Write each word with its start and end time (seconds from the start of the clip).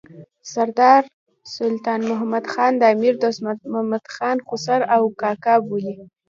سردار 0.51 1.03
سلطان 1.55 2.01
احمد 2.15 2.45
خان 2.53 2.71
د 2.77 2.83
امیر 2.93 3.13
دوست 3.21 3.39
محمد 3.73 4.05
خان 4.15 4.37
خسر 4.47 4.79
او 4.95 5.03
کاکا 5.21 5.55
بولي. 5.67 5.95